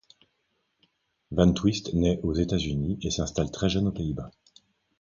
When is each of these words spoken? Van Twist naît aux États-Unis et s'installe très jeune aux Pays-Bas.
Van 1.29 1.53
Twist 1.53 1.93
naît 1.93 2.19
aux 2.23 2.33
États-Unis 2.33 2.97
et 3.03 3.11
s'installe 3.11 3.51
très 3.51 3.69
jeune 3.69 3.87
aux 3.89 3.91
Pays-Bas. 3.91 4.31